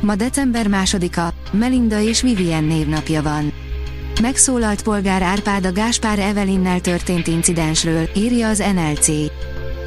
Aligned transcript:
Ma 0.00 0.14
december 0.14 0.66
másodika, 0.66 1.32
Melinda 1.52 2.00
és 2.00 2.22
Vivien 2.22 2.64
névnapja 2.64 3.22
van. 3.22 3.52
Megszólalt 4.22 4.82
polgár 4.82 5.22
Árpád 5.22 5.66
a 5.66 5.72
Gáspár 5.72 6.18
Evelinnel 6.18 6.80
történt 6.80 7.26
incidensről, 7.26 8.08
írja 8.16 8.48
az 8.48 8.62
NLC. 8.74 9.08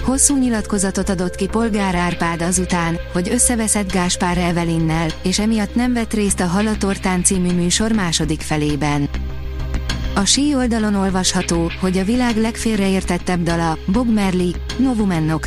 Hosszú 0.04 0.38
nyilatkozatot 0.38 1.10
adott 1.10 1.36
ki 1.36 1.48
polgár 1.48 1.96
Árpád 1.96 2.42
azután, 2.42 3.00
hogy 3.14 3.30
összeveszett 3.32 3.92
Gáspár 3.92 4.38
Evelinnel, 4.38 5.08
és 5.24 5.40
emiatt 5.40 5.76
nem 5.76 5.94
vett 5.94 6.14
részt 6.14 6.40
a 6.40 6.48
Halatortán 6.48 7.24
című 7.24 7.52
műsor 7.52 7.92
második 7.92 8.42
felében. 8.42 9.10
A 10.16 10.26
sí 10.26 10.56
oldalon 10.56 10.96
olvasható, 10.96 11.72
hogy 11.80 11.98
a 11.98 12.04
világ 12.04 12.38
legfélreértettebb 12.38 13.44
dala, 13.44 13.78
Bob 13.86 14.14
Merli, 14.14 14.56
No 14.78 14.92
Woman 14.92 15.24
No. 15.24 15.40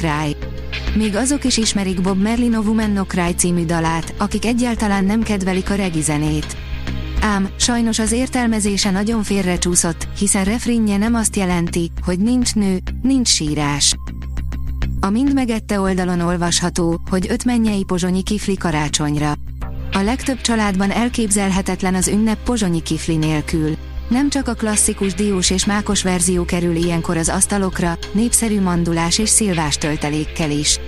Még 0.96 1.16
azok 1.16 1.44
is 1.44 1.56
ismerik 1.56 2.00
Bob 2.00 2.22
Merli 2.22 2.48
No 2.48 2.60
Woman 2.60 2.90
No 2.90 3.04
Cry 3.04 3.34
című 3.34 3.64
dalát, 3.64 4.14
akik 4.18 4.44
egyáltalán 4.44 5.04
nem 5.04 5.22
kedvelik 5.22 5.70
a 5.70 5.74
regi 5.74 6.00
zenét. 6.00 6.56
Ám, 7.20 7.48
sajnos 7.56 7.98
az 7.98 8.12
értelmezése 8.12 8.90
nagyon 8.90 9.22
félrecsúszott, 9.22 10.08
hiszen 10.18 10.44
refrinje 10.44 10.96
nem 10.96 11.14
azt 11.14 11.36
jelenti, 11.36 11.90
hogy 12.04 12.18
nincs 12.18 12.54
nő, 12.54 12.78
nincs 13.02 13.28
sírás. 13.28 13.96
A 15.00 15.10
Mind 15.10 15.34
megette 15.34 15.80
oldalon 15.80 16.20
olvasható, 16.20 17.00
hogy 17.10 17.26
öt 17.28 17.44
mennyei 17.44 17.84
pozsonyi 17.84 18.22
kifli 18.22 18.56
karácsonyra. 18.56 19.32
A 19.92 19.98
legtöbb 19.98 20.40
családban 20.40 20.90
elképzelhetetlen 20.90 21.94
az 21.94 22.08
ünnep 22.08 22.42
pozsonyi 22.42 22.82
kifli 22.82 23.16
nélkül. 23.16 23.76
Nem 24.08 24.30
csak 24.30 24.48
a 24.48 24.54
klasszikus 24.54 25.14
diós 25.14 25.50
és 25.50 25.64
mákos 25.64 26.02
verzió 26.02 26.44
kerül 26.44 26.76
ilyenkor 26.76 27.16
az 27.16 27.28
asztalokra, 27.28 27.98
népszerű 28.12 28.60
mandulás 28.60 29.18
és 29.18 29.28
szilvás 29.28 29.76
töltelékkel 29.76 30.50
is. 30.50 30.78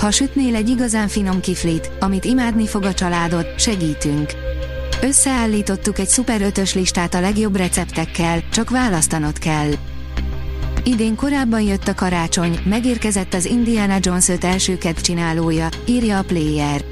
Ha 0.00 0.10
sütnél 0.10 0.54
egy 0.54 0.68
igazán 0.68 1.08
finom 1.08 1.40
kiflit, 1.40 1.90
amit 2.00 2.24
imádni 2.24 2.66
fog 2.66 2.84
a 2.84 2.94
családod, 2.94 3.46
segítünk. 3.58 4.30
Összeállítottuk 5.02 5.98
egy 5.98 6.08
szuper 6.08 6.42
ötös 6.42 6.74
listát 6.74 7.14
a 7.14 7.20
legjobb 7.20 7.56
receptekkel, 7.56 8.42
csak 8.50 8.70
választanod 8.70 9.38
kell. 9.38 9.70
Idén 10.88 11.16
korábban 11.16 11.60
jött 11.60 11.88
a 11.88 11.94
karácsony, 11.94 12.58
megérkezett 12.64 13.34
az 13.34 13.44
Indiana 13.44 13.96
Jones 14.00 14.28
5 14.28 14.44
első 14.44 14.78
csinálója, 15.02 15.68
írja 15.86 16.18
a 16.18 16.22
Player. 16.22 16.84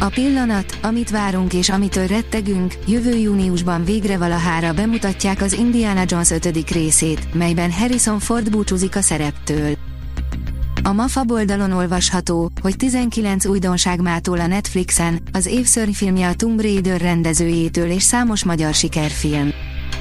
A 0.00 0.06
pillanat, 0.06 0.78
amit 0.82 1.10
várunk 1.10 1.52
és 1.52 1.68
amitől 1.68 2.06
rettegünk, 2.06 2.74
jövő 2.86 3.16
júniusban 3.16 3.84
végre 3.84 4.18
valahára 4.18 4.72
bemutatják 4.72 5.42
az 5.42 5.52
Indiana 5.52 6.02
Jones 6.06 6.30
5. 6.30 6.70
részét, 6.70 7.34
melyben 7.34 7.72
Harrison 7.72 8.18
Ford 8.18 8.50
búcsúzik 8.50 8.96
a 8.96 9.00
szereptől. 9.00 9.76
A 10.82 10.92
MAFA 10.92 11.24
oldalon 11.28 11.72
olvasható, 11.72 12.50
hogy 12.62 12.76
19 12.76 13.46
újdonság 13.46 14.00
mától 14.00 14.40
a 14.40 14.46
Netflixen, 14.46 15.20
az 15.32 15.46
évszörnyfilmje 15.46 16.28
a 16.28 16.34
Tomb 16.34 16.60
Raider 16.60 17.00
rendezőjétől 17.00 17.90
és 17.90 18.02
számos 18.02 18.44
magyar 18.44 18.74
sikerfilm. 18.74 19.52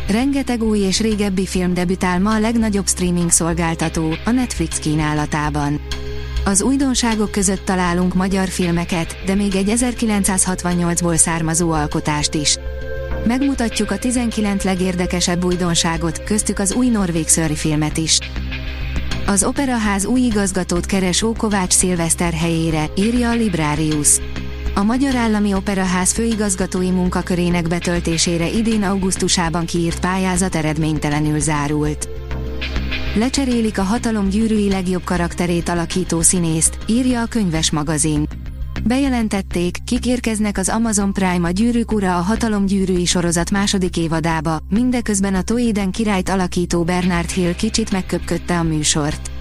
Rengeteg 0.07 0.63
új 0.63 0.79
és 0.79 0.99
régebbi 0.99 1.45
film 1.45 1.73
debütál 1.73 2.19
ma 2.19 2.33
a 2.33 2.39
legnagyobb 2.39 2.87
streaming 2.87 3.29
szolgáltató, 3.29 4.15
a 4.25 4.31
Netflix 4.31 4.79
kínálatában. 4.79 5.79
Az 6.45 6.61
újdonságok 6.61 7.31
között 7.31 7.65
találunk 7.65 8.13
magyar 8.13 8.47
filmeket, 8.47 9.17
de 9.25 9.35
még 9.35 9.55
egy 9.55 9.73
1968-ból 9.75 11.15
származó 11.15 11.71
alkotást 11.71 12.33
is. 12.33 12.57
Megmutatjuk 13.27 13.91
a 13.91 13.97
19 13.97 14.63
legérdekesebb 14.63 15.43
újdonságot, 15.43 16.23
köztük 16.23 16.59
az 16.59 16.73
új 16.73 16.87
norvég 16.87 17.27
filmet 17.53 17.97
is. 17.97 18.19
Az 19.25 19.43
Operaház 19.43 20.05
új 20.05 20.21
igazgatót 20.21 20.85
keres 20.85 21.21
Ókovács 21.21 21.73
Szilveszter 21.73 22.33
helyére, 22.33 22.85
írja 22.95 23.29
a 23.29 23.35
Librarius. 23.35 24.19
A 24.77 24.83
Magyar 24.83 25.15
Állami 25.15 25.53
Operaház 25.53 26.11
főigazgatói 26.11 26.89
munkakörének 26.89 27.67
betöltésére 27.67 28.49
idén 28.49 28.83
augusztusában 28.83 29.65
kiírt 29.65 29.99
pályázat 29.99 30.55
eredménytelenül 30.55 31.39
zárult. 31.39 32.09
Lecserélik 33.15 33.79
a 33.79 33.83
hatalom 33.83 34.29
gyűrűi 34.29 34.69
legjobb 34.69 35.03
karakterét 35.03 35.69
alakító 35.69 36.21
színészt, 36.21 36.77
írja 36.87 37.21
a 37.21 37.25
könyves 37.25 37.71
magazin. 37.71 38.27
Bejelentették, 38.83 39.77
kik 39.85 40.05
érkeznek 40.05 40.57
az 40.57 40.69
Amazon 40.69 41.13
Prime 41.13 41.47
a 41.47 41.51
Gyűrűk 41.51 41.91
ura 41.91 42.17
a 42.17 42.21
hatalom 42.21 42.65
gyűrűi 42.65 43.05
sorozat 43.05 43.51
második 43.51 43.97
évadába, 43.97 44.59
mindeközben 44.69 45.35
a 45.35 45.41
Toéden 45.41 45.91
királyt 45.91 46.29
alakító 46.29 46.83
Bernard 46.83 47.29
Hill 47.29 47.55
kicsit 47.55 47.91
megköpködte 47.91 48.57
a 48.57 48.63
műsort. 48.63 49.31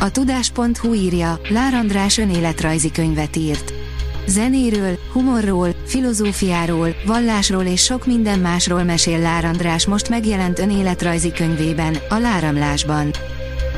A 0.00 0.10
tudás.hu 0.10 0.94
írja, 0.94 1.40
Lár 1.48 1.74
András 1.74 2.18
önéletrajzi 2.18 2.90
könyvet 2.90 3.36
írt. 3.36 3.77
Zenéről, 4.28 4.98
humorról, 5.12 5.68
filozófiáról, 5.86 6.94
vallásról 7.06 7.64
és 7.64 7.82
sok 7.82 8.06
minden 8.06 8.38
másról 8.38 8.82
mesél 8.82 9.18
Lár 9.18 9.44
András 9.44 9.86
most 9.86 10.08
megjelent 10.08 10.58
önéletrajzi 10.58 11.32
könyvében, 11.32 11.96
a 12.08 12.18
Láramlásban. 12.18 13.10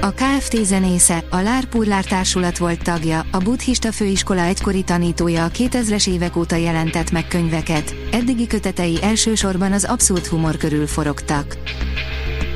A 0.01 0.11
KFT 0.11 0.65
zenésze, 0.65 1.25
a 1.31 1.41
Lárpurlár 1.41 2.05
társulat 2.05 2.59
volt 2.59 2.83
tagja, 2.83 3.27
a 3.31 3.39
buddhista 3.39 3.93
főiskola 3.93 4.41
egykori 4.41 4.83
tanítója 4.83 5.45
a 5.45 5.51
2000-es 5.51 6.09
évek 6.09 6.37
óta 6.37 6.57
jelentett 6.57 7.11
meg 7.11 7.29
könyveket, 7.29 7.95
eddigi 8.13 8.47
kötetei 8.47 8.99
elsősorban 9.03 9.73
az 9.73 9.85
abszurd 9.85 10.27
humor 10.27 10.57
körül 10.57 10.87
forogtak. 10.87 11.57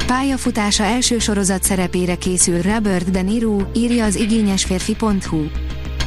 Pályafutása 0.06 0.84
első 0.84 1.19
sorozat 1.19 1.62
szerepére 1.62 2.15
készül 2.15 2.62
Robert 2.62 3.11
De 3.11 3.22
Niro, 3.22 3.61
írja 3.75 4.05
az 4.05 4.16
igényesférfi.hu. 4.16 5.44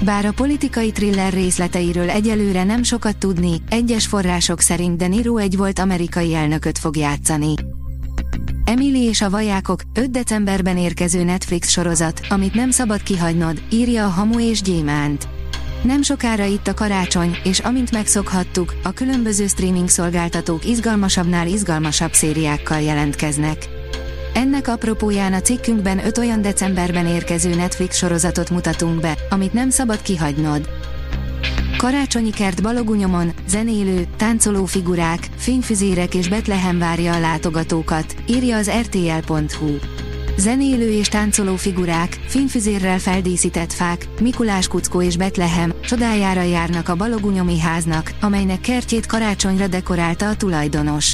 Bár 0.02 0.26
a 0.26 0.32
politikai 0.32 0.92
thriller 0.92 1.34
részleteiről 1.34 2.10
egyelőre 2.10 2.64
nem 2.64 2.84
sokat 2.84 3.18
tudni, 3.18 3.62
egyes 3.70 4.06
források 4.06 4.60
szerint 4.60 4.98
De 4.98 5.08
Niro 5.08 5.38
egy 5.38 5.58
volt 5.58 5.80
amerikai 5.80 6.34
elnököt 6.36 6.78
fog 6.78 6.98
játszani. 6.98 7.54
Emily 8.66 9.04
és 9.04 9.22
a 9.22 9.30
vajákok, 9.30 9.82
5 9.94 10.12
decemberben 10.12 10.78
érkező 10.78 11.24
Netflix 11.24 11.70
sorozat, 11.70 12.22
amit 12.30 12.54
nem 12.54 12.72
szabad 12.72 13.04
kihagynod, 13.04 13.62
írja 13.72 14.06
a 14.06 14.10
Hamu 14.10 14.40
és 14.40 14.62
Gyémánt. 14.62 15.28
Nem 15.82 16.02
sokára 16.02 16.46
itt 16.46 16.68
a 16.68 16.74
karácsony, 16.74 17.38
és 17.44 17.60
amint 17.60 17.92
megszokhattuk, 17.92 18.74
a 18.84 18.92
különböző 18.92 19.48
streaming 19.48 19.90
szolgáltatók 19.90 20.66
izgalmasabbnál 20.66 21.48
izgalmasabb 21.48 22.14
szériákkal 22.14 22.82
jelentkeznek. 22.82 23.77
Ennek 24.38 24.68
apropóján 24.68 25.34
a 25.34 25.42
cikkünkben 25.42 26.06
5 26.06 26.18
olyan 26.18 26.42
decemberben 26.42 27.06
érkező 27.06 27.56
Netflix 27.56 27.98
sorozatot 27.98 28.50
mutatunk 28.50 29.00
be, 29.00 29.18
amit 29.30 29.54
nem 29.54 29.70
szabad 29.70 30.02
kihagynod. 30.02 30.70
Karácsonyi 31.78 32.30
kert 32.30 32.62
Balogunyomon, 32.62 33.34
zenélő, 33.48 34.08
táncoló 34.18 34.66
figurák, 34.66 35.30
fényfüzérek 35.38 36.16
és 36.16 36.28
Betlehem 36.30 36.80
várja 36.80 37.14
a 37.14 37.20
látogatókat, 37.20 38.16
írja 38.28 38.58
az 38.58 38.72
rtl.hu. 38.82 39.76
Zenélő 40.38 40.92
és 40.92 41.08
táncoló 41.08 41.56
figurák, 41.56 42.20
fényfüzérrel 42.28 43.00
feldíszített 43.00 43.74
fák, 43.74 44.08
Mikulás 44.22 44.68
kuckó 44.68 45.02
és 45.02 45.18
Betlehem 45.18 45.74
csodájára 45.82 46.42
járnak 46.42 46.90
a 46.90 46.96
Balogunyomi 46.96 47.60
háznak, 47.60 48.12
amelynek 48.22 48.60
kertjét 48.60 49.06
karácsonyra 49.06 49.68
dekorálta 49.68 50.30
a 50.30 50.36
tulajdonos. 50.36 51.14